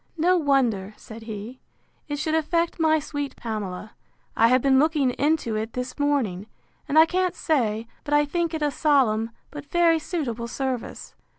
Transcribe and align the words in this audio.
—No 0.17 0.35
wonder, 0.35 0.95
said 0.97 1.21
he, 1.29 1.59
it 2.07 2.17
should 2.17 2.33
affect 2.33 2.79
my 2.79 2.97
sweet 2.97 3.35
Pamela: 3.35 3.91
I 4.35 4.47
have 4.47 4.59
been 4.63 4.79
looking 4.79 5.11
into 5.11 5.55
it 5.55 5.73
this 5.73 5.99
morning, 5.99 6.47
and 6.89 6.97
I 6.97 7.05
can't 7.05 7.35
say 7.35 7.85
but 8.03 8.15
I 8.15 8.25
think 8.25 8.55
it 8.55 8.63
a 8.63 8.71
solemn, 8.71 9.29
but 9.51 9.67
very 9.69 9.99
suitable 9.99 10.47
service. 10.47 11.13